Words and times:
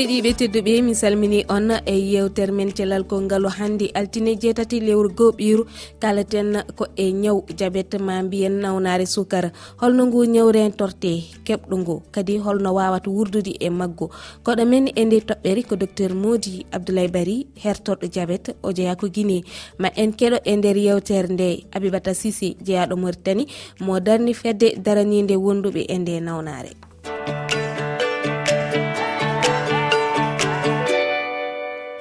heeɗiɓe 0.00 0.30
tedduɓe 0.40 0.72
mi 0.86 0.94
salmini 0.94 1.44
on 1.54 1.68
e 1.84 1.94
yewtere 2.12 2.52
men 2.52 2.70
celal 2.76 3.04
konngalo 3.10 3.48
hannde 3.58 3.86
altine 3.98 4.32
jeetati 4.42 4.80
lewru 4.86 5.08
goɓiru 5.18 5.62
kalaten 6.02 6.50
ko 6.78 6.84
e 6.96 7.06
ñaw 7.22 7.38
jabet 7.58 7.90
ma 8.06 8.22
mbiyen 8.22 8.56
nawnare 8.62 9.06
sukara 9.14 9.50
holno 9.80 10.02
ngu 10.06 10.20
ñawrentorte 10.34 11.12
keɓɗo 11.46 11.74
ngu 11.82 11.94
kadi 12.14 12.34
holno 12.44 12.70
wawata 12.78 13.10
wurdude 13.16 13.52
e 13.60 13.68
maggo 13.78 14.06
koɗo 14.44 14.62
men 14.70 14.84
e 14.88 15.02
nde 15.04 15.18
toɓɓere 15.28 15.60
ko 15.68 15.74
docteur 15.82 16.12
modi 16.22 16.64
abdoulaye 16.76 17.08
bari 17.16 17.36
hertorɗo 17.62 18.06
jabet 18.14 18.44
o 18.62 18.72
jeeya 18.76 18.94
ko 19.00 19.06
guine 19.14 19.38
ma 19.80 19.88
en 20.02 20.10
keɗo 20.18 20.38
e 20.44 20.52
nder 20.56 20.76
yewtere 20.86 21.28
nde 21.34 21.48
abibata 21.76 22.14
sisi 22.20 22.56
jeeyaɗo 22.66 22.94
maritani 23.02 23.44
mo 23.84 24.00
darni 24.06 24.32
fedde 24.40 24.68
daranide 24.84 25.36
wonduɓe 25.44 25.82
e 25.88 25.96
nde 25.98 26.14
nawnare 26.26 26.89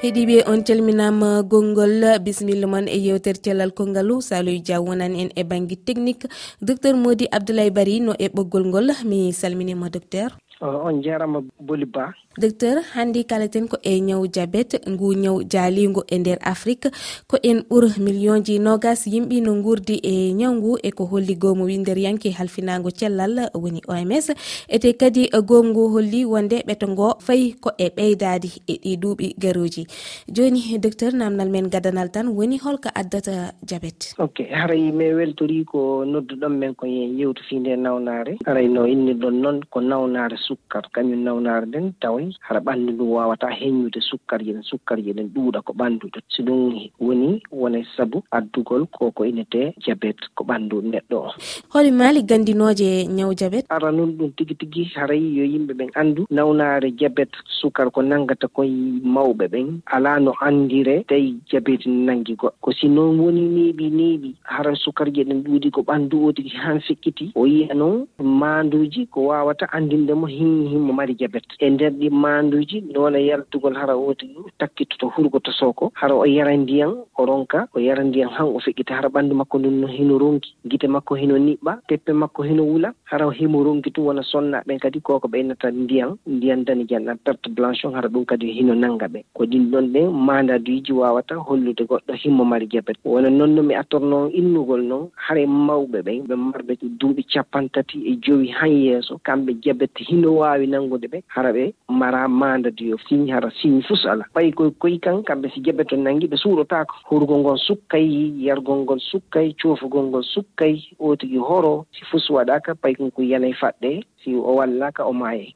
heeɗiɓe 0.02 0.48
on 0.48 0.64
calminama 0.64 1.44
gongol. 1.44 2.20
Bisimilla 2.24 2.68
moon 2.68 2.88
e 2.88 2.98
yewtere 3.06 3.40
cellal 3.44 3.72
kongalu. 3.72 4.22
Saloy 4.22 4.60
dia 4.66 4.80
wonani 4.80 5.22
en 5.24 5.30
e 5.36 5.44
banggue 5.44 5.76
technique. 5.88 6.26
Docteur 6.62 6.96
modi 6.96 7.28
abdoulaye 7.32 7.72
bari 7.72 8.00
no 8.00 8.14
e 8.18 8.28
ɓoggol 8.36 8.64
ngol. 8.70 8.88
Mi 9.10 9.34
salminima 9.34 9.90
docteur. 9.90 10.30
Euh, 10.62 10.76
on 10.84 11.02
jarama 11.02 11.40
boli 11.62 11.86
ba. 11.86 12.12
Docteur 12.38 12.82
hannde 12.96 13.24
kaleten 13.24 13.68
ko 13.72 13.78
e 13.84 14.00
ñaw 14.00 14.28
diabete 14.28 14.78
ngu 14.92 15.14
ñaw 15.16 15.38
jaaligu 15.52 16.04
e 16.08 16.18
nder 16.20 16.38
afrique 16.42 16.92
ko 17.28 17.38
en 17.44 17.64
ɓuur 17.70 18.00
million 18.00 18.44
ji 18.44 18.60
nogas 18.60 19.08
yimɓi 19.08 19.42
no 19.42 19.56
gurdi 19.64 20.00
e 20.04 20.34
ñaw 20.34 20.54
ngu 20.56 20.78
e 20.84 20.92
ko 20.92 21.06
holli 21.06 21.36
gomo 21.36 21.64
wi 21.66 21.80
yanke 22.04 22.32
halfinago 22.32 22.92
cellal 22.92 23.50
woni 23.54 23.82
oms 23.88 24.32
ete 24.68 24.94
kadi 25.00 25.30
gom 25.48 25.68
ngu 25.72 25.84
holli 25.94 26.26
wonde 26.26 26.64
ɓeto 26.68 26.88
ngo 26.88 27.08
fayi 27.20 27.54
ko 27.60 27.72
e 27.78 27.88
ɓeydadi 27.96 28.50
e 28.68 28.74
ɗi 28.84 28.98
duuɓi 29.02 29.36
garoji 29.40 29.84
joni 30.28 30.78
docteur 30.80 31.14
namdal 31.14 31.50
men 31.50 31.70
gadanal 31.70 32.10
tan 32.12 32.28
woni 32.28 32.58
holko 32.58 32.90
addata 32.96 33.52
diabete 33.64 34.16
ok 34.20 34.38
haray 34.52 34.92
mi 34.92 35.14
weltori 35.14 35.64
ko 35.66 36.06
nodduɗon 36.06 36.56
men 36.60 36.76
ko 36.76 36.86
e 36.86 37.08
yewtu 37.20 37.44
fi 37.50 37.60
nde 37.60 37.76
nawnare 37.76 38.38
haray 38.46 38.68
no 38.68 38.86
innirɗon 38.86 39.36
noon 39.42 39.60
ko 39.72 39.80
nawnare 39.82 40.38
sukkar. 40.50 40.90
Kañum 40.94 41.22
nawnaare 41.24 41.66
nden 41.68 41.94
tawa 42.02 42.22
hara 42.42 42.60
ɓanndu 42.60 42.92
ndu 42.94 43.14
waawata 43.14 43.48
heññude 43.50 44.02
sukkarji 44.02 44.54
ɗen. 44.54 44.64
Sukkarji 44.64 45.14
ɗen 45.14 45.30
ɗuuɗa 45.34 45.62
ko 45.62 45.74
ɓanndu. 45.74 46.10
So 46.30 46.44
ɗum 46.44 46.90
woni 47.00 47.42
wona 47.52 47.80
sabu 47.96 48.24
addugol 48.32 48.86
koko 48.88 49.26
inete 49.26 49.74
jabet 49.86 50.18
ko 50.36 50.44
ɓanndu 50.44 50.82
neɗɗo. 50.82 51.18
O 51.18 51.32
holi 51.74 51.92
maali 51.92 52.24
ganndinooje 52.24 53.06
ñaw 53.08 53.34
jabet. 53.34 53.66
Ara 53.70 53.92
noon 53.92 54.18
ɗum 54.18 54.32
tigi 54.38 54.56
tigi 54.56 54.84
haray 54.96 55.22
yo 55.38 55.44
yimɓe 55.46 55.74
ɓen 55.74 55.90
anndu 55.96 56.26
nawnaare 56.32 56.92
jabet 56.98 57.30
sukara 57.62 57.90
ko 57.92 58.02
nanngata 58.02 58.48
koye 58.48 58.72
mawɓe 59.04 59.46
ɓen. 59.48 59.82
Alaa 59.86 60.20
no 60.20 60.34
anndire 60.42 61.04
tawi 61.08 61.40
jabet 61.52 61.86
nanngi 61.86 62.36
goɗɗo 62.36 62.58
ko 62.62 62.72
si 62.72 62.88
noon 62.88 63.20
woni 63.20 63.42
neeɓi 63.56 63.90
neeɓi 63.90 64.36
hara 64.44 64.76
sukarji 64.76 65.24
ɗen 65.24 65.44
ɗuuɗi 65.44 65.72
ko 65.72 65.82
ɓanndu 65.82 66.26
o 66.26 66.32
tigi 66.32 66.56
han 66.58 66.80
fekkiti 66.82 67.32
o 67.36 67.46
yiya 67.46 67.74
noon 67.74 68.08
maanduuji 68.20 69.08
ko 69.08 69.26
waawata 69.30 69.66
anndindemo 69.72 70.28
hin 70.40 70.68
himmo 70.72 70.94
mari 70.94 71.16
jabet. 71.20 71.44
E 71.60 71.70
nder 71.70 71.92
ɗi 71.92 72.10
manduji 72.10 72.82
noon 72.94 73.16
yaltugol 73.20 73.76
hara 73.76 73.96
wooti 73.98 74.30
takkitoto 74.60 75.08
hurgo 75.16 75.40
to 75.40 75.52
sooko. 75.52 75.92
Hara 75.94 76.16
o 76.16 76.26
yara 76.26 76.56
ndiyan 76.58 76.94
o 77.18 77.26
ronka 77.26 77.68
o 77.76 77.80
yara 77.80 78.04
ndiyan 78.04 78.30
han 78.30 78.48
o 78.48 78.60
feƴƴita. 78.60 78.94
Hara 78.96 79.10
ɓanndu 79.10 79.34
makko 79.36 79.60
ndunno 79.60 79.88
hino 79.88 80.18
ronki 80.18 80.54
gite 80.66 80.88
makko 80.88 81.16
hino 81.16 81.36
niɓɓa 81.38 81.74
teppe 81.88 82.12
makko 82.14 82.44
hino 82.44 82.64
wula. 82.64 82.94
Hara 83.06 83.30
himo 83.32 83.64
ronki 83.64 83.92
tum 83.92 84.06
wona 84.06 84.22
sonnaɓen 84.24 84.80
kadi 84.80 85.02
koko 85.02 85.28
ɓeynata 85.28 85.72
ndiyan 85.72 86.16
ndiyan 86.28 86.64
dani 86.66 86.86
janɗan 86.90 87.18
perte 87.26 87.50
blanche 87.50 87.86
on 87.88 87.94
hara 87.94 88.10
ɗum 88.10 88.26
kadi 88.26 88.52
hino 88.52 88.74
nannga 88.76 89.08
ɓe. 89.08 89.24
Ko 89.34 89.44
ɗin 89.46 89.70
ɗon 89.72 89.92
ɗen 89.94 90.12
mandaduji 90.14 90.94
wawata 90.94 91.36
hollude 91.36 91.84
goɗɗo 91.84 92.14
himmo 92.24 92.46
mari 92.46 92.68
jabet. 92.70 92.98
Wona 93.06 93.30
noon 93.30 93.56
no 93.56 93.64
mi 93.64 93.76
attorno 93.76 94.30
innugol 94.34 94.82
noon 94.84 95.10
hara 95.16 95.46
mawɓe 95.48 96.02
ɓen 96.06 96.24
ɓe 96.28 96.36
marɓe 96.36 96.74
duuɓi 97.00 97.24
capantati 97.34 97.98
e 98.06 98.16
joyi 98.22 98.48
han 98.52 98.72
yeeso. 98.72 99.20
Kamɓe 99.26 99.54
jabet 99.64 99.92
hino 100.08 100.29
yo 100.30 100.36
waawi 100.38 100.68
nanngude 100.68 101.08
ɓe 101.10 101.20
hara 101.28 101.52
ɓe 101.54 101.74
mara 101.90 102.28
maandadiyo 102.28 102.98
signe 103.10 103.32
hara 103.34 103.50
signe 103.62 103.82
fus 103.82 104.06
ala 104.06 104.26
ɓayi 104.36 104.54
koye 104.54 104.72
koyi 104.80 105.00
kan 105.02 105.24
kamɓe 105.24 105.50
si 105.54 105.60
jaɓe 105.66 105.84
to 105.90 105.96
nanngii 105.98 106.30
ɓe 106.30 106.38
suurotaako 106.38 106.96
hurgol 107.10 107.40
ngon 107.42 107.58
sukkay 107.58 108.06
yargol 108.46 108.80
ngol 108.86 109.00
sukkay 109.00 109.54
coofugol 109.62 110.06
ngol 110.10 110.24
sukkay 110.24 110.76
o 111.00 111.16
tigi 111.16 111.38
horo 111.38 111.86
si 111.92 112.06
fus 112.12 112.30
waɗaaka 112.30 112.74
ɓay 112.82 112.94
kon 112.98 113.12
ko 113.12 113.22
yana 113.24 113.48
faɗɗe 113.62 114.04
si 114.24 114.36
o 114.36 114.54
wallaaka 114.56 115.04
o 115.06 115.14
maaye. 115.14 115.54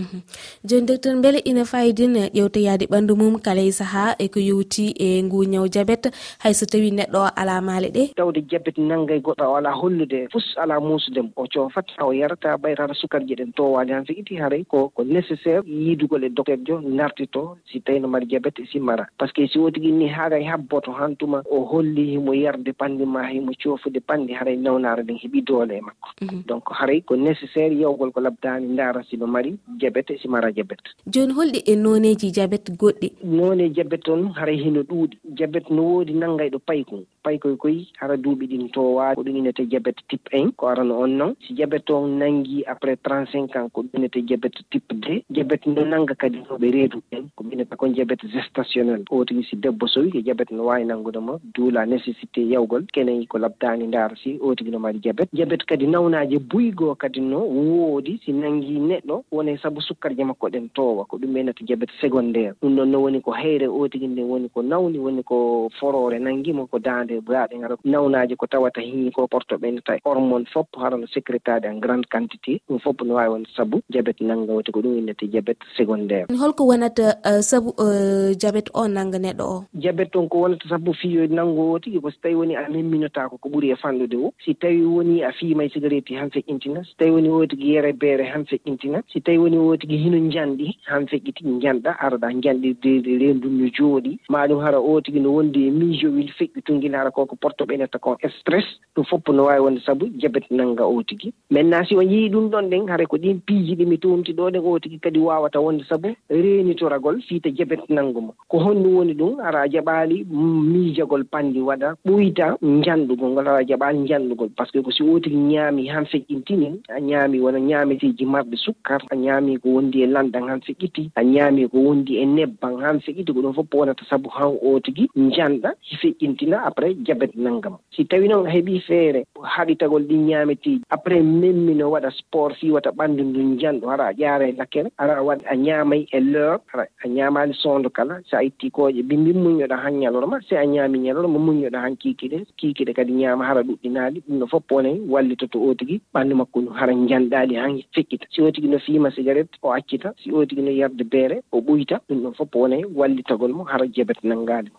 Mhm. 0.00 0.20
joni 0.64 0.86
docteur 0.86 1.16
beele 1.22 1.38
ina 1.44 1.64
fayidin 1.64 2.14
ƴewtoyade 2.34 2.86
ɓandu 2.92 3.16
mum 3.16 3.38
kala 3.38 3.60
e 3.60 3.72
saaha 3.72 4.16
eko 4.18 4.40
yowti 4.40 4.94
e 4.98 5.22
ngu 5.22 5.44
ñaw 5.52 5.66
diabéte 5.68 6.08
hayso 6.42 6.66
tawi 6.66 6.90
neɗɗo 6.90 7.18
o 7.18 7.28
ala 7.36 7.60
maale 7.60 7.88
ɗe? 7.92 8.14
Tawde 8.16 8.40
jabet 8.50 8.78
nangga 8.78 9.14
e 9.14 9.20
goɗɗo 9.20 9.44
o 9.52 9.56
ala 9.56 9.70
hollude 9.72 10.28
fus 10.32 10.46
ala 10.56 10.80
musudem 10.80 11.28
o 11.36 11.44
coofat 11.52 11.86
o 12.00 12.12
yarata 12.12 12.56
ɓaytata 12.56 12.94
sukarji 12.94 13.34
ɗen 13.36 13.52
towani 13.52 13.92
han 13.92 14.06
so 14.06 14.12
itti 14.12 14.36
haray 14.36 14.64
ko 14.64 14.88
ko 14.94 15.02
nécessaire 15.04 15.62
yiidugol 15.66 16.24
e 16.24 16.28
docteur 16.28 16.58
jo 16.66 16.80
nartito 16.80 17.56
si 17.70 17.80
tawi 17.80 18.00
no 18.00 18.08
mari 18.08 18.26
jabet 18.26 18.56
si 18.72 18.78
mara. 18.80 19.06
Par 19.18 19.28
ce 19.28 19.32
que 19.34 19.46
si 19.46 19.58
o 19.58 19.68
ni 19.70 20.08
haaray 20.08 20.42
e 20.44 20.48
habboto 20.48 20.92
han 20.92 21.16
tuma 21.16 21.42
o 21.50 21.64
holli 21.64 22.14
himo 22.16 22.32
yarde 22.34 22.72
pande 22.72 23.04
ma 23.06 23.22
himo 23.28 23.52
coofude 23.62 24.00
pande 24.00 24.32
haray 24.32 24.56
nawnara 24.56 25.02
nden 25.02 25.18
heeɓi 25.18 25.44
doole 25.44 25.72
e 25.76 25.80
makko. 25.80 26.08
Mhm. 26.22 26.42
Donc 26.46 26.64
haray 26.70 27.00
ko 27.02 27.16
nécessaire 27.16 27.74
yewgol 27.74 28.12
ko 28.12 28.20
labdani 28.20 28.66
ndaara 28.74 29.02
sino 29.10 29.26
mari 29.26 29.56
diabéte 29.90 30.14
e 30.14 30.18
si 30.18 30.28
mara 30.28 30.52
diabéte 30.52 30.90
joni 31.06 31.32
holɗi 31.32 31.62
e 31.66 31.76
noneji 31.76 32.30
diabéte 32.30 32.70
goɗɗi? 32.72 33.12
None 33.24 33.68
diabéte 33.68 34.02
toon 34.04 34.32
haray 34.36 34.56
hino 34.56 34.82
ɗuuɗi. 34.82 35.18
Diabéte 35.24 35.70
no 35.70 35.82
woodi 35.82 36.12
nannga 36.12 36.44
e 36.44 36.50
ɗo 36.50 36.58
paykon 36.58 37.04
sappo 37.20 37.30
e 37.30 37.38
koyekoyi 37.38 37.88
hara 37.98 38.16
duuɓi 38.16 38.46
ɗin 38.46 38.70
towa 38.70 39.14
ko 39.14 39.22
ɗum 39.22 39.36
inete 39.36 39.66
diabéte 39.66 40.02
type 40.08 40.28
1 40.32 40.52
ko 40.56 40.68
arano 40.68 41.00
on 41.00 41.08
noon 41.18 41.34
si 41.46 41.52
diabéte 41.54 41.90
on 41.90 42.18
nangi 42.18 42.64
après 42.66 42.96
35 42.96 43.56
ans 43.56 43.68
ko 43.72 43.82
ɗum 43.82 43.90
inete 43.98 44.22
diabéte 44.24 44.60
type 44.70 44.94
d 44.94 45.24
diabéte 45.28 45.66
no 45.66 45.84
nanga 45.84 46.14
kadi 46.14 46.38
noɓe 46.38 46.70
reedu 46.72 47.02
ɓen 47.12 47.28
ko 47.36 47.44
inata 47.52 47.76
kon 47.76 47.92
diabéte 47.92 48.24
gestationnel. 48.26 49.04
O 49.10 49.24
tigi 49.24 49.44
si 49.44 49.56
debbo 49.56 49.86
sowi 49.86 50.08
e 50.08 50.12
ko 50.12 50.20
diabéte 50.20 50.52
no 50.52 50.64
wawi 50.64 50.84
nangudema 50.84 51.38
duu 51.54 51.70
la 51.70 51.84
nécessité 51.86 52.40
yawgol 52.40 52.86
kene 52.92 53.26
ko 53.26 53.38
labdani 53.38 53.86
ndaara 53.86 54.16
si 54.16 54.38
o 54.40 54.54
tigi 54.54 54.70
no 54.70 54.78
mari 54.78 54.98
diabéte 54.98 55.28
diabéte 55.32 55.64
kadi 55.66 55.86
nawnaji 55.86 56.38
buygo 56.38 56.94
kadi 56.94 57.20
no 57.20 57.44
woodi 57.44 58.20
si 58.24 58.32
nangi 58.32 58.78
neɗɗo 58.80 59.24
wona 59.30 59.58
saabu 59.58 59.80
sukkarje 59.82 60.24
makko 60.24 60.48
ɗen 60.48 60.68
towa 60.72 61.04
ko 61.04 61.18
ɗum 61.18 61.32
ɓenata 61.34 61.64
diabéte 61.64 61.92
secondaire. 62.00 62.54
Ɗum 62.62 62.76
ɗon 62.76 62.86
no 62.88 63.02
woni 63.02 63.20
ko 63.20 63.32
heyre 63.32 63.68
o 63.68 63.88
tigi 63.88 64.08
nde 64.08 64.22
woni 64.22 64.48
ko 64.48 64.62
nawni 64.62 64.98
woni 64.98 65.22
ko 65.22 65.68
forore 65.78 66.18
nangimo 66.18 66.66
ko 66.66 66.78
dande 66.78 67.09
e 67.12 67.20
baaɗe 67.20 67.58
ngara 67.58 67.76
nawnaji 67.84 68.36
ko 68.36 68.46
tawata 68.46 68.80
hii 68.80 69.10
ko 69.10 69.26
porto 69.26 69.56
ɓen 69.56 69.80
tawi. 69.84 70.00
Hormone 70.04 70.46
fop 70.52 70.68
harano 70.76 71.06
sécrétade 71.06 71.66
en 71.66 71.78
grande 71.80 72.06
quantité. 72.06 72.60
Ɗum 72.68 72.78
fof 72.80 72.96
no 73.04 73.14
wawi 73.14 73.28
wonde 73.28 73.48
sabu 73.56 73.80
diabéte 73.90 74.22
nanggawte 74.22 74.72
ko 74.72 74.80
ɗum 74.80 74.98
innete 74.98 75.30
jabet 75.32 75.58
secondaire. 75.76 76.26
Holko 76.30 76.66
wonata 76.66 77.16
eh, 77.24 77.42
sabu 77.42 77.74
eh, 77.78 78.34
jabet 78.38 78.70
o 78.74 78.88
nanga 78.88 79.18
neɗɗo 79.18 79.44
o? 79.44 79.64
Jabet 79.74 80.16
on 80.16 80.28
ko 80.28 80.38
wonata 80.40 80.68
sabu 80.68 80.94
fiyoyde 80.94 81.34
o 81.40 81.78
tigi 81.78 82.00
ko 82.00 82.10
so 82.10 82.16
tawi 82.22 82.34
woni 82.34 82.56
a 82.56 82.68
memminotako 82.68 83.38
ko 83.38 83.48
ɓuuri 83.48 83.72
e 83.72 83.76
fanɗude 83.76 84.16
o 84.16 84.32
si 84.44 84.54
tawi 84.54 84.82
woni 84.84 85.22
a 85.22 85.32
fiima 85.32 85.64
e 85.64 85.70
cigarette 85.70 86.14
han 86.16 86.30
feƴƴintina 86.30 86.84
so 86.84 86.94
tawi 86.98 87.10
woni 87.10 87.28
o 87.28 87.46
tigi 87.46 87.74
yere 87.74 87.92
beere 87.92 88.24
han 88.24 88.44
feƴƴintina 88.44 89.02
si 89.12 89.20
tawi 89.20 89.38
woni 89.38 89.58
o 89.58 89.76
tigi 89.76 89.96
hino 89.96 90.18
janɗi 90.30 90.76
han 90.86 91.06
feƴƴiti 91.06 91.60
janɗa 91.62 91.96
aroɗa 92.00 92.28
janɗi 92.42 92.74
de 92.80 93.18
rendu 93.18 93.48
no 93.48 93.66
jooɗi. 93.68 94.18
Ma 94.28 94.46
ɗum 94.46 94.60
hara 94.60 94.80
o 94.80 95.00
tigi 95.00 95.20
no 95.20 95.32
wondi 95.32 95.68
e 95.68 95.70
miijo 95.70 96.08
feƴƴitungila 96.38 96.99
haala 97.00 97.10
ko 97.10 97.26
ko 97.26 97.36
porto 97.36 97.64
netta 97.66 97.98
ko 97.98 98.16
stress 98.40 98.64
ɗum 98.96 99.04
fopp 99.08 99.28
no 99.32 99.44
waawi 99.44 99.60
wonde 99.64 99.80
sabu 99.86 100.06
jabet 100.20 100.44
nannga 100.50 100.84
o 100.84 101.02
tigi 101.02 101.32
maintenant 101.50 101.86
si 101.88 101.96
on 101.96 102.02
yii 102.12 102.28
ɗum 102.28 102.50
ɗon 102.52 102.68
ɗen 102.70 102.88
haray 102.90 103.06
ko 103.06 103.16
ɗin 103.16 103.40
piiji 103.46 103.74
ɗi 103.76 103.86
mi 103.86 103.98
tumti 103.98 104.32
ɗo 104.32 104.50
ɗen 104.50 104.62
o 104.64 104.78
tigi 104.78 104.98
kadi 104.98 105.18
waawata 105.18 105.60
wonde 105.60 105.84
sabu 105.88 106.08
reenitoragol 106.28 107.22
fiita 107.22 107.50
jabet 107.50 107.80
nanngu 107.88 108.20
mo. 108.20 108.34
Ko 108.48 108.58
honɗum 108.58 108.96
woni 108.96 109.14
ɗum 109.14 109.40
ara 109.40 109.66
jaɓaali 109.68 110.24
miijagol 110.30 111.24
panndi 111.24 111.60
waɗa 111.60 111.94
ɓoyta 112.06 112.56
njanndugol 112.62 113.30
ngol 113.30 113.48
ara 113.48 113.62
jaɓaali 113.64 113.98
njanndugol 113.98 114.50
par 114.56 114.66
ce 114.66 114.72
que 114.72 114.82
ko 114.84 114.90
si 114.90 115.02
o 115.02 115.18
tigi 115.20 115.36
ñaami 115.36 115.88
han 115.88 116.04
feƴƴintini 116.04 116.80
a 116.88 117.00
ñaami 117.00 117.40
wona 117.40 117.58
ñaameteeji 117.58 118.24
marɗe 118.26 118.56
sukkar 118.56 119.00
a 119.10 119.14
ñaami 119.16 119.58
ko 119.58 119.68
wondi 119.68 120.02
e 120.02 120.06
landan 120.06 120.48
han 120.48 120.60
feƴƴiti 120.60 121.10
a 121.16 121.22
ñaami 121.22 121.68
ko 121.70 121.78
wondi 121.78 122.18
e 122.18 122.26
nebban 122.26 122.76
han 122.82 122.98
feƴƴiti 123.00 123.32
ko 123.32 123.40
ɗum 123.40 123.54
fof 123.54 123.66
wonata 123.72 124.04
sabu 124.10 124.28
han 124.30 124.52
o 124.62 124.80
tigi 124.80 125.08
njanɗa 125.16 125.72
feƴƴintina. 126.00 126.58
Après 126.66 126.89
feere 126.90 127.04
jabet 127.06 127.34
nanngam 127.36 127.78
si 127.94 128.04
tawi 128.04 128.28
noon 128.28 128.46
a 128.46 128.50
heɓii 128.50 128.80
feere 128.86 129.24
haɗitagol 129.42 130.02
ɗi 130.08 130.16
ñaameteeji 130.28 130.82
après 130.90 131.22
memmino 131.22 131.90
waɗa 131.90 132.10
sport 132.10 132.54
fiwata 132.60 132.90
ɓanndu 132.90 133.22
ndun 133.24 133.54
njanɗo 133.54 133.88
hara 133.88 134.06
a 134.08 134.12
ƴaara 134.12 134.48
e 134.48 134.52
lakkere 134.52 134.90
ara 134.98 135.22
waɗ 135.22 135.40
a 135.46 135.56
ñaamay 135.56 136.06
e 136.12 136.20
l'heure 136.20 136.60
hara 136.72 136.86
a 137.04 137.08
ñaamaali 137.08 137.54
sondo 137.54 137.90
kala 137.90 138.20
so 138.28 138.36
a 138.36 138.42
itti 138.44 138.70
kooƴe 138.70 139.02
bimbi 139.02 139.32
muñoɗa 139.32 139.76
han 139.76 140.00
ñalorma 140.00 140.40
si 140.48 140.56
a 140.56 140.64
ñaami 140.64 140.98
ñalorma 140.98 141.38
muñoɗa 141.38 141.78
han 141.80 141.96
kiikiɗe 141.96 142.46
kiikiɗe 142.58 142.92
kadi 142.94 143.12
ñaama 143.12 143.44
hara 143.44 143.62
ɗuɗɗinaali 143.62 144.22
ɗum 144.26 144.38
no 144.38 144.46
fof 144.46 144.62
wone 144.70 145.00
wallitoto 145.08 145.58
o 145.60 145.74
tigi 145.74 146.00
ɓanndu 146.14 146.34
makko 146.36 146.60
ndu 146.60 146.70
hara 146.72 146.92
njanɗaali 146.92 147.54
han 147.56 147.82
fekkita. 147.94 148.26
Si 148.30 148.42
o 148.42 148.50
tigi 148.50 148.68
no 148.68 148.78
fiima 148.78 149.10
cigarette 149.10 149.58
o 149.62 149.72
accita 149.72 150.12
si 150.22 150.32
o 150.32 150.44
tigi 150.46 150.62
no 150.62 150.70
yarde 150.70 151.04
beere 151.04 151.42
o 151.52 151.60
ɓuyta 151.60 152.00
ɗum 152.08 152.22
ɗon 152.22 152.34
fof 152.34 152.54
wone 152.54 152.84
wallitagol 152.94 153.52
mo 153.52 153.64
hara 153.64 153.86
jebet 153.86 154.18
nanngaali 154.22 154.70
mo. 154.70 154.78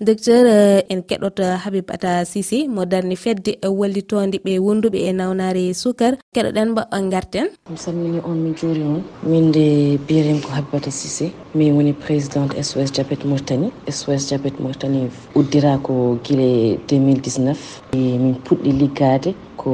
Docteur 0.00 0.46
eh, 0.46 0.82
en 0.90 1.02
keɗo 1.02 1.30
dr. 1.32 1.56
Habib 1.64 1.88
ata 1.90 2.24
sisi 2.24 2.68
mo 2.68 2.84
darni 2.84 3.16
fedde 3.16 3.56
wallitode 3.64 4.36
ɓe 4.44 4.52
wonduɓe 4.66 4.98
e 5.08 5.12
nawnare 5.12 5.64
sukar 5.74 6.14
keɗoɗen 6.34 6.74
keɗoɗenɓa 6.74 7.10
garten 7.12 7.46
mi 7.70 7.76
salmini 7.76 8.18
on 8.24 8.34
mi 8.44 8.50
juuri 8.54 8.82
on. 8.82 9.02
Min 9.24 9.44
minde 9.44 9.98
biyerim 10.06 10.40
ko 10.42 10.48
habibata 10.52 10.90
sisi 10.90 11.32
min 11.54 11.74
woni 11.76 11.92
présidente 11.92 12.62
sos 12.62 12.92
diabet 12.92 13.24
mauritanie 13.24 13.70
sos 13.90 14.28
diabet 14.28 14.60
mauritanie 14.60 15.10
uddira 15.34 15.78
ko 15.82 16.18
guile 16.24 16.78
2019 16.86 17.56
e 17.92 18.18
min 18.18 18.34
puɗɗi 18.44 18.72
liggade 18.80 19.34
ko 19.56 19.70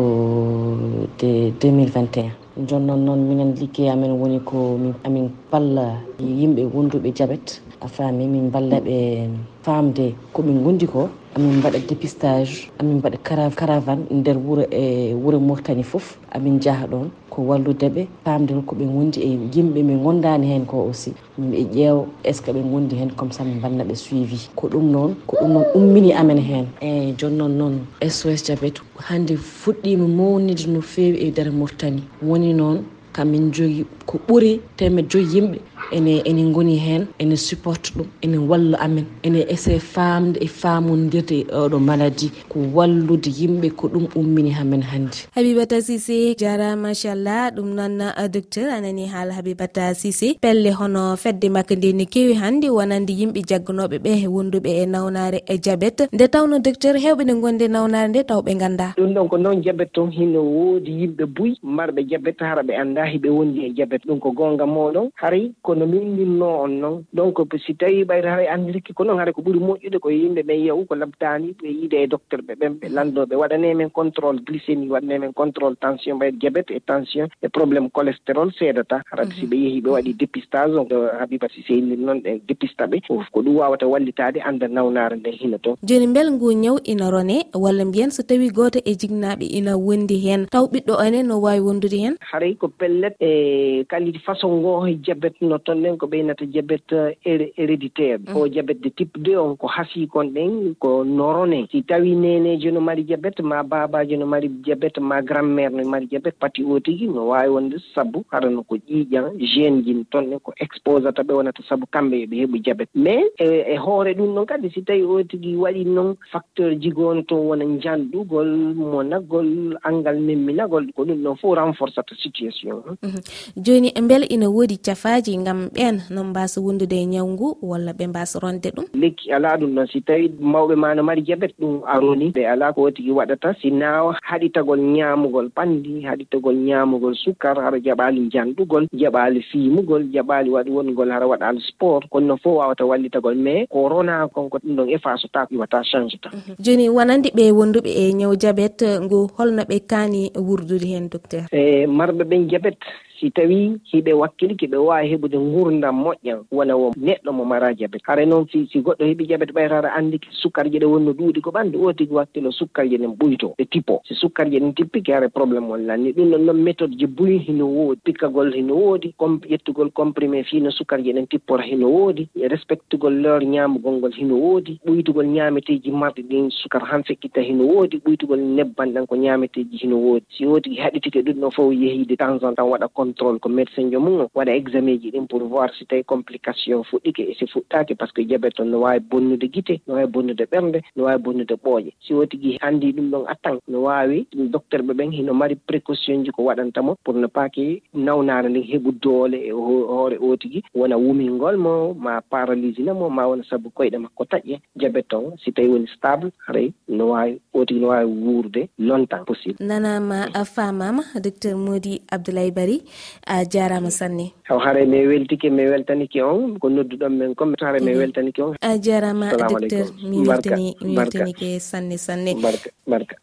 de 1.19 1.51
2021 1.61 2.31
jonnon 2.69 3.05
noon 3.05 3.21
minen 3.29 3.55
liggey 3.55 3.91
amen 3.91 4.13
woni 4.21 4.41
ko 4.45 4.79
amin 5.05 5.31
balla 5.51 5.99
yimɓe 6.21 6.63
wonduɓe 6.75 7.13
diabet 7.13 7.61
a 7.81 7.87
faami 7.89 8.27
min 8.27 8.51
ballaɓe 8.51 9.29
famde 9.63 10.15
komin 10.33 10.63
gondi 10.65 10.87
ko 10.87 11.09
amin 11.39 11.59
mbaɗa 11.59 11.79
dépistage 11.89 12.69
amin 12.81 12.97
mbaɗa 12.99 13.19
caravane 13.55 14.03
nder 14.11 14.37
wuuro 14.37 14.63
e 14.73 15.15
wuuro 15.15 15.39
mortani 15.41 15.83
foof 15.85 16.19
amin 16.35 16.59
jaaha 16.61 16.87
ɗon 16.91 17.11
ko 17.31 17.43
walludeɓe 17.43 18.09
famde 18.25 18.51
holko 18.55 18.75
gondi 18.75 19.21
e 19.23 19.29
yimɓe 19.55 19.81
ɓe 19.87 19.95
gondani 20.03 20.47
hen 20.51 20.67
ko 20.67 20.77
aussi. 20.89 21.13
Ɓe 21.39 21.59
ƴeew 21.75 22.07
est 22.25 22.33
ce 22.39 22.43
que 22.43 22.51
ɓe 22.51 22.61
gondi 22.73 22.97
hen 22.97 23.11
comme 23.17 23.31
ça 23.31 23.45
min 23.45 23.55
mbanna 23.59 23.85
ɓe 23.85 23.95
suivi. 23.95 24.49
Ko 24.57 24.67
ɗum 24.69 24.91
noon 24.91 25.15
ko 25.29 25.37
ɗum 25.41 25.53
noon 25.53 25.65
ummini 25.77 26.13
amen 26.13 26.39
hen. 26.39 26.67
Eyyi 26.83 27.15
joni 27.17 27.37
noon 27.37 27.79
sos 28.11 28.43
diabete 28.43 28.81
hande 29.09 29.37
fuɗɗima 29.37 30.07
mawnide 30.09 30.67
no 30.67 30.81
fewi 30.81 31.19
e 31.21 31.31
nder 31.31 31.53
mortani 31.53 32.03
woni 32.23 32.53
noon 32.53 32.83
kamin 33.13 33.53
jogui 33.53 33.87
ko 34.07 34.19
ɓuuri 34.29 34.61
temed 34.77 35.09
joyi 35.11 35.27
yimɓe 35.35 35.59
ene 35.93 36.23
enen 36.25 36.53
goni 36.53 36.77
hen 36.77 37.07
ene 37.19 37.37
supporte 37.37 37.93
ɗum 37.97 38.07
ene 38.23 38.39
walla 38.39 38.79
amen. 38.81 39.05
Ene 39.23 39.45
essaye 39.49 39.79
famde 39.81 40.37
e 40.41 40.47
famodirde 40.47 41.47
oɗo 41.53 41.77
eh, 41.77 41.81
maladie 41.81 42.31
ko 42.49 42.59
wallude 42.75 43.27
yimɓe 43.31 43.71
ko 43.77 43.89
ɗum 43.89 44.07
ummini 44.17 44.51
hamen 44.51 44.83
hannde 44.83 45.29
habibata 45.35 45.81
sisé 45.81 46.35
jara 46.39 46.77
machallah. 46.77 47.51
Ɗum 47.55 47.75
noon 47.75 48.01
eh, 48.01 48.29
docteur 48.29 48.71
anani 48.71 49.07
haala 49.07 49.35
habibata 49.35 49.95
sisé 49.95 50.37
pelle 50.41 50.73
hono 50.73 51.17
fedde 51.17 51.49
makko 51.51 51.75
nde 51.75 51.93
ne 51.93 52.05
kewi 52.07 52.35
hannde 52.35 52.71
wonande 52.71 53.11
yimɓe 53.13 53.41
jaggunoɓe 53.49 53.99
ɓe 53.99 54.27
wonduɓe 54.29 54.71
e 54.83 54.87
nawnare 54.87 55.43
e 55.47 55.59
diabete 55.59 56.09
nde 56.13 56.29
tawno 56.29 56.59
docteur 56.59 56.97
hewɓe 56.97 57.25
ne 57.25 57.35
gonde 57.41 57.69
nawnare 57.69 58.09
nde 58.09 58.23
taw 58.25 58.41
ɓe 58.43 58.55
ganda 58.59 58.95
ɗum 58.97 59.15
ɗon 59.15 59.29
ko 59.29 59.37
noon 59.39 59.61
diabete 59.63 59.93
toon 59.93 60.11
hino 60.11 60.41
woodi 60.43 60.93
yimɓe 61.01 61.25
buy. 61.27 61.55
Marɓe 61.63 62.03
diabete 62.09 62.43
hara 62.45 62.63
ɓe 62.63 62.75
anda 62.77 63.05
hiɓe 63.05 63.29
wondi 63.31 63.65
e 63.67 63.71
diabete 63.71 64.07
ɗum 64.09 64.19
ko 64.21 64.31
gonga 64.33 64.67
moɗon. 64.67 65.11
Haray 65.15 65.53
ko 65.63 65.75
kono 65.79 65.87
min 65.87 66.13
nginnoo 66.15 66.63
on 66.65 66.73
noon 66.81 67.05
donc 67.13 67.39
si 67.65 67.75
tawii 67.75 68.05
ɓayde 68.05 68.29
haray 68.29 68.49
andiriki 68.49 68.93
ko 68.93 69.05
noon 69.05 69.19
hara 69.19 69.33
ko 69.33 69.43
ɓuri 69.43 69.61
moƴƴude 69.61 69.99
ko 70.01 70.11
yimɓe 70.11 70.43
ɓen 70.43 70.65
yahu 70.67 70.85
ko 70.87 70.95
labtaani 70.95 71.55
ɓe 71.61 71.69
yiide 71.69 71.95
e 72.03 72.07
docteur 72.07 72.41
ɓe 72.43 72.55
ɓen 72.61 72.73
ɓe 72.81 72.89
lanndooɓe 72.97 73.35
waɗanee 73.37 73.75
men 73.75 73.91
contrôle 73.91 74.41
glycémie 74.47 74.91
waɗanee 74.91 75.19
men 75.19 75.33
contrôle 75.33 75.77
tension 75.81 76.17
mbayde 76.17 76.39
diabete 76.39 76.71
et 76.75 76.81
tension 76.87 77.29
e 77.43 77.49
probléme 77.49 77.91
cholestérol 77.91 78.51
seedata. 78.59 79.03
Harade 79.11 79.31
mhm. 79.31 79.41
si 79.41 79.47
ɓe 79.47 79.57
yehii 79.57 79.81
ɓe 79.81 79.91
waɗi 79.91 80.13
dépistage 80.15 80.75
o 80.75 80.87
euh, 80.91 81.11
habiba 81.21 81.49
si 81.55 81.63
seynir 81.63 81.99
noon 81.99 82.19
ɗe 82.21 82.41
dépista 82.49 82.87
ɓe. 82.87 83.01
Ko 83.33 83.43
ɗum 83.43 83.57
waawata 83.57 83.87
wallitaade 83.87 84.41
annda 84.43 84.69
nawnaare 84.69 85.17
nde 85.17 85.31
hina 85.31 85.59
toon 85.59 85.77
jooni 85.83 86.07
mbel 86.07 86.33
ngu 86.33 86.53
ñaw 86.53 86.77
ina 86.85 87.11
ronee 87.11 87.47
walla 87.55 87.85
mbiyen 87.85 88.11
so 88.11 88.23
tawii 88.23 88.51
gooto 88.51 88.79
e 88.85 88.95
jignaaɓe 88.95 89.47
ina 89.47 89.77
wondi 89.77 90.19
heen 90.19 90.47
taw 90.51 90.67
ɓiɗɗo 90.67 90.99
ane 90.99 91.23
no 91.23 91.41
waawi 91.41 91.61
wondude 91.61 91.97
heen? 91.99 92.17
Haray 92.21 92.55
ko 92.55 92.69
pellet 92.69 93.15
e 93.21 93.85
kalidi 93.85 94.19
façon 94.19 94.59
ngoo 94.61 94.87
e 94.87 94.95
diabete 94.95 95.41
no 95.43 95.59
ton 95.69 95.83
ɗen 95.83 95.99
ko 95.99 96.07
ɓeynata 96.07 96.47
diabéte 96.47 96.93
eh, 96.97 97.17
er-, 97.25 97.53
héréditaire. 97.57 98.19
Mm. 98.19 98.33
Ko 98.33 98.49
diabéte 98.49 98.81
de 98.81 98.89
type 98.89 99.19
deux 99.19 99.37
on 99.37 99.57
ko 99.57 99.67
hasi 99.69 100.07
kon 100.09 100.33
ɗen 100.33 100.75
ko 100.81 101.05
norone. 101.05 101.67
Si 101.71 101.83
tawi 101.83 102.17
nenejo 102.17 102.71
no 102.73 102.81
mari 102.81 103.05
diabéte 103.05 103.43
ma 103.43 103.63
babajo 103.63 104.17
no 104.17 104.27
mari 104.27 104.49
diabéte 104.49 104.99
ma 105.01 105.21
grand 105.21 105.45
mère 105.45 105.71
no 105.71 105.85
mari 105.85 106.07
diabéte 106.07 106.39
pati 106.41 106.65
o 106.65 106.81
tigui 106.81 107.09
no 107.09 107.29
wawi 107.29 107.49
wonde 107.49 107.77
saabu 107.95 108.25
harano 108.33 108.63
ko 108.63 108.77
ƴiiƴan 108.77 109.37
géne 109.37 109.85
jin 109.85 110.05
toon 110.11 110.31
ɗen 110.31 110.41
ko 110.41 110.53
exposata 110.57 111.23
ɓe 111.23 111.35
wonata 111.35 111.63
saabu 111.69 111.87
kamɓe 111.93 112.17
yoɓe 112.23 112.37
heeɓi 112.41 112.61
diabéte 112.65 112.91
mais 112.95 113.29
e, 113.39 113.75
e 113.75 113.77
hoore 113.77 114.15
ɗum 114.15 114.35
ɗon 114.35 114.47
kadi 114.47 114.71
si 114.71 114.83
tawi 114.83 115.03
o 115.03 115.23
tigui 115.23 115.57
waɗi 115.57 115.85
noon 115.85 116.17
facteur 116.33 116.73
jigono 116.81 117.23
toon 117.29 117.47
wona 117.49 117.65
janɗugol 117.83 118.49
monagol 118.75 119.77
angal 119.85 120.17
memminagol 120.17 120.89
ko 120.97 121.05
ɗum 121.05 121.21
ɗon 121.23 121.37
fof 121.37 121.59
renforcata 121.59 122.15
situation. 122.17 122.81
Mm-hmm. 123.03 123.63
Joni 123.63 123.93
beele 124.09 124.27
ina 124.27 124.49
woodi 124.49 124.79
cafaji 124.79 125.37
gam 125.45 125.58
kam 125.59 125.69
ɓen 125.75 126.01
no 126.11 126.25
mbasa 126.25 126.61
wondude 126.61 126.93
e 126.97 127.07
ñawngu 127.07 127.59
walla 127.63 127.93
ɓe 127.93 128.07
mbasa 128.09 128.39
ronde 128.39 128.71
ɗum? 128.71 128.85
Lekki 128.95 129.33
ala 129.33 129.57
ɗum 129.57 129.75
ɗon 129.75 129.87
si 129.93 130.01
tawi 130.01 130.29
mawɓe 130.41 130.75
ma 130.77 130.95
no 130.95 131.03
mari 131.03 131.23
jabet 131.23 131.53
ɗum 131.61 131.83
aroni 131.87 132.31
ɓe 132.33 132.47
ala 132.47 132.73
ko 132.73 132.83
watigi 132.83 133.11
waɗata. 133.11 133.55
Si 133.61 133.71
nawa 133.71 134.17
haɗitagol 134.23 134.79
ñamugol 134.81 135.49
ɓandi 135.57 136.03
haɗitagol 136.07 136.55
ñamugol 136.57 137.15
sukar 137.17 137.57
hara 137.57 137.79
jaɓali 137.81 138.31
janɗugol 138.33 138.87
jaɓali 138.93 139.43
fimugol 139.51 140.03
jaɓali 140.13 140.51
waɗi 140.51 140.71
wongol 140.71 141.11
hara 141.11 141.27
waɗal 141.27 141.59
sport. 141.69 142.07
Kono 142.11 142.27
noon 142.27 142.39
fof 142.39 142.57
wawata 142.59 142.85
wallitagol. 142.87 143.35
Mais 143.37 143.67
ko 143.69 143.89
rona 143.89 144.29
konko 144.29 144.59
ɗum 144.59 144.77
ɗon 144.77 144.89
effaceta 144.95 145.47
iwata 145.51 145.83
change 145.85 146.19
tan 146.23 146.33
mhm. 146.35 146.55
joni 146.63 146.89
wonandi 146.89 147.31
ɓe 147.35 147.51
wonduɓe 147.53 147.91
e 147.91 148.13
ñaw 148.13 148.35
jabet 148.37 148.83
ngu 149.03 149.29
holno 149.37 149.63
ɓe 149.65 149.81
kaani 149.91 150.31
wurdude 150.37 150.87
hen 150.87 151.09
docteur? 151.09 151.47
E 151.53 151.87
marɓe 151.87 152.25
ɓen 152.25 152.49
jabet. 152.51 152.79
si 153.21 153.31
tawi 153.31 153.79
hiɓe 153.93 154.13
wakkilki 154.13 154.67
ɓe 154.67 154.77
wawa 154.77 155.03
heɓude 155.03 155.39
gurdam 155.39 155.97
moƴƴan 156.05 156.39
wona 156.51 156.77
wo 156.77 156.93
neɗɗo 156.97 157.33
mo 157.33 157.45
mara 157.45 157.75
jabet 157.75 158.03
hara 158.07 158.27
noon 158.27 158.47
si 158.53 158.67
si 158.73 158.81
goɗɗo 158.81 159.05
heeɓi 159.05 159.27
jabet 159.29 159.51
ɓaytata 159.53 159.93
andi 159.95 160.21
sukkarje 160.31 160.79
ɗe 160.79 160.87
wonno 160.87 161.13
ɗuuɗi 161.13 161.41
ko 161.41 161.51
ɓandu 161.51 161.83
o 161.85 161.93
tigi 161.93 162.13
wakkilo 162.15 162.53
sukkarje 162.53 162.97
ɗen 162.99 163.15
ɓuyto 163.19 163.55
ɗe 163.59 163.65
tippo. 163.71 164.01
Si 164.07 164.15
sukkarje 164.15 164.59
ɗen 164.61 164.75
tippiki 164.75 165.13
hara 165.13 165.29
probléme 165.29 165.71
on 165.71 165.87
lanni 165.87 166.13
ɗum 166.13 166.31
ɗon 166.31 166.45
noon 166.45 166.63
méthode 166.63 166.95
ji 166.99 167.07
buy 167.07 167.39
hino 167.39 167.67
woodi 167.67 168.01
pikkagol 168.05 168.53
hino 168.55 168.75
woodi 168.75 169.15
ƴettugol 169.19 169.91
comprimé 169.93 170.45
fino 170.45 170.71
sukkarje 170.71 171.13
ɗen 171.13 171.27
tippora 171.27 171.63
hino 171.63 171.89
woodi 171.89 172.29
respectugol 172.49 173.21
leur 173.23 173.43
ñamugol 173.45 173.99
ngol 173.99 174.13
hino 174.13 174.35
woodi 174.37 174.79
ɓuytugol 174.87 175.27
ñameteji 175.27 175.91
marɗi 175.91 176.23
ɗin 176.23 176.51
sukar 176.51 176.83
han 176.85 177.03
fekkitta 177.05 177.41
hino 177.43 177.65
woodi 177.65 177.99
ɓuytugol 177.99 178.39
nebban 178.39 178.93
ɗan 178.95 179.07
ko 179.07 179.17
ñameteji 179.17 179.77
hino 179.83 179.97
woodi. 179.97 180.25
Si 180.37 180.47
woodi 180.47 180.77
haɗitike 180.77 181.23
ɗum 181.23 181.41
ɗon 181.41 181.51
fof 181.51 181.73
yehiide 181.73 182.17
temps 182.17 182.43
en 182.43 182.55
temps 182.55 182.71
waɗa 182.71 182.89
contrôle 183.09 183.41
ko 183.41 183.49
médecin 183.49 183.91
jo 183.91 184.01
mum 184.01 184.21
o 184.21 184.31
waɗa 184.35 184.53
examen 184.53 185.01
ji 185.01 185.11
ɗin 185.11 185.27
pour 185.27 185.43
voir 185.49 185.71
si 185.79 185.87
tawi 185.87 186.05
complication 186.05 186.85
fuɗɗike 186.85 187.23
e 187.31 187.35
si 187.39 187.47
fuɗɗaki 187.47 187.95
par 187.95 188.09
ce 188.09 188.13
que 188.15 188.23
diabéte 188.23 188.61
on 188.61 188.71
no 188.71 188.81
wawi 188.81 189.01
bonnude 189.01 189.47
guite 189.53 189.81
no 189.87 189.95
wawi 189.95 190.07
bonnude 190.07 190.45
ɓernde 190.53 190.81
no 190.97 191.05
wawi 191.05 191.19
bonnude 191.23 191.55
ɓooƴe. 191.65 191.93
Si 192.05 192.15
o 192.15 192.27
tigui 192.27 192.59
andi 192.61 192.93
ɗum 192.93 193.11
ɗon 193.11 193.25
attan 193.29 193.59
no 193.69 193.83
wawi 193.83 194.27
docteur 194.35 194.83
ɓe 194.83 194.93
ɓen 194.95 195.13
hino 195.13 195.35
mari 195.35 195.57
précaution 195.57 196.25
ji 196.25 196.31
ko 196.31 196.43
waɗantamo 196.45 196.97
pour 197.05 197.15
ne 197.15 197.27
paaki 197.27 197.83
nawnare 197.95 198.49
nden 198.49 198.63
heɓu 198.63 198.93
doole 199.03 199.39
e 199.49 199.51
hoore 199.53 200.17
o 200.21 200.37
tigui 200.37 200.63
wona 200.75 200.97
wumingol 200.97 201.57
mo 201.57 201.95
ma 201.95 202.21
paralyse 202.21 202.81
namo 202.81 203.09
ma 203.11 203.27
wona 203.29 203.43
saabu 203.45 203.71
koyɗe 203.71 203.99
makko 203.99 204.25
taƴƴe 204.25 204.61
diabéte 204.77 205.15
on 205.15 205.37
si 205.45 205.53
tawi 205.53 205.69
woni 205.69 205.89
stable 205.97 206.31
haray 206.47 206.73
no 206.89 207.09
wawi 207.13 207.41
o 207.55 207.65
tigui 207.65 207.81
no 207.81 207.89
wawi 207.89 208.05
wuurde 208.05 208.69
longtemps 208.79 209.25
possible. 209.27 209.67
Nanama 209.67 210.29
famama 210.45 211.03
docteur 211.23 211.57
modi 211.57 212.03
abdoulaye 212.11 212.51
bari 212.51 212.83
a 213.27 213.45
jarama 213.45 213.91
sanne. 213.91 214.33
Aw 214.51 214.59
haara 214.59 214.87
mi 214.87 215.07
weltike 215.07 215.51
mi 215.51 215.65
weltanike 215.73 216.21
on 216.23 216.59
ko 216.59 216.69
nodduɗon 216.69 217.13
men 217.19 217.35
ko 217.35 217.45
haara 217.61 217.81
mi 217.81 217.93
mhm. 217.93 218.01
weltanike 218.01 218.41
on. 218.43 218.57
A 218.63 218.79
jarama 218.79 219.31
docteur 219.37 219.87
mi 220.11 220.27
weltani 220.27 220.75
mi 220.83 220.97
weltanike 220.97 221.61
sanne 221.61 221.97
sanne. 222.07 222.35
Barka 222.43 222.71
barka 222.87 223.17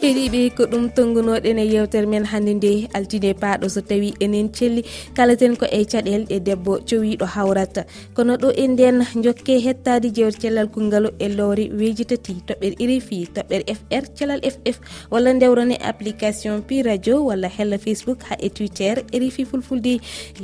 heeɗiɓe 0.00 0.40
ko 0.56 0.64
ɗum 0.64 0.88
tongunoɗen 0.96 1.58
e 1.58 1.64
yewtere 1.72 2.06
men 2.06 2.24
hannde 2.24 2.54
nde. 2.54 2.88
Altine 2.96 3.34
paaɗo 3.34 3.68
so 3.68 3.80
tawi 3.80 4.14
enen 4.20 4.48
celli. 4.52 4.82
Kalaten 5.16 5.56
ko 5.56 5.66
e 5.66 5.84
caɗele 5.84 6.24
ɗe 6.30 6.38
debbo 6.40 6.72
cowiɗo 6.88 7.26
hawrata. 7.34 7.84
Kono 8.14 8.36
ɗo 8.36 8.48
e 8.56 8.66
nden 8.68 9.04
jokke 9.24 9.60
hettade 9.60 10.08
jewte 10.16 10.40
cellal 10.40 10.68
konngalu 10.72 11.10
e 11.18 11.28
lowre 11.28 11.68
weji 11.78 12.04
tati. 12.10 12.34
Toɓɓere 12.48 12.74
rfi 12.88 13.28
toɓɓere 13.34 13.64
fr 13.78 14.04
cellal 14.16 14.40
ff 14.40 14.76
walla 15.10 15.32
ndewrone 15.34 15.76
application 15.90 16.62
pi 16.62 16.82
radio 16.82 17.22
walla 17.28 17.48
hella 17.48 17.76
facebook 17.78 18.22
ha 18.28 18.36
e 18.40 18.48
twitter 18.48 19.04
rfi 19.12 19.44
fulfulde. 19.44 20.00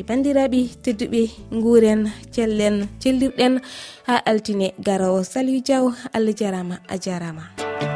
Bandiraɓe 0.09 0.61
tedduɓe 0.85 1.31
guuren 1.63 2.11
cellen 2.31 2.89
cellirɗen 3.01 3.61
ha 4.07 4.17
altine. 4.31 4.75
Garawo 4.79 5.25
saliou 5.25 5.63
diaw 5.65 5.85
allah 6.13 6.35
jarama 6.37 6.77
a 6.89 6.99
jarama. 6.99 7.96